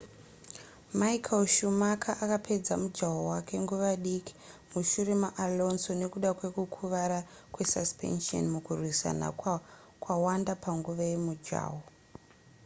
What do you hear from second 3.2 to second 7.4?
wake nguva diki mushure maalonso nekuda kwekukuvara